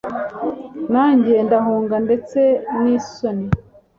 Nanjye 0.93 1.33
ndahunga 1.47 1.95
ndetse 2.05 2.39
nisoni 2.81 3.47